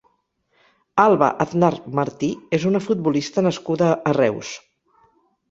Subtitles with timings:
[1.03, 1.69] Alba Aznar
[1.99, 4.57] Martí és una futbolista nascuda a Reus.